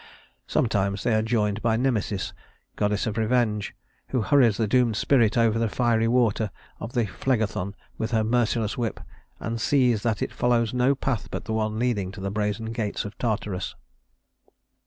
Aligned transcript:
Sometimes 0.47 1.03
they 1.03 1.13
are 1.13 1.21
joined 1.21 1.61
by 1.61 1.77
Nemesis, 1.77 2.33
goddess 2.75 3.05
of 3.05 3.19
revenge, 3.19 3.75
who 4.07 4.23
hurries 4.23 4.57
the 4.57 4.67
doomed 4.67 4.95
spirit 4.95 5.37
over 5.37 5.59
the 5.59 5.69
fiery 5.69 6.07
waters 6.07 6.49
of 6.79 6.93
the 6.93 7.05
Phlegethon 7.05 7.75
with 7.99 8.09
her 8.09 8.23
merciless 8.23 8.75
whip, 8.79 8.99
and 9.39 9.61
sees 9.61 10.01
that 10.01 10.23
it 10.23 10.33
follows 10.33 10.73
no 10.73 10.95
path 10.95 11.27
but 11.29 11.45
the 11.45 11.53
one 11.53 11.77
leading 11.77 12.11
to 12.13 12.19
the 12.19 12.31
brazen 12.31 12.71
gates 12.71 13.05
of 13.05 13.15
Tartarus. 13.19 13.75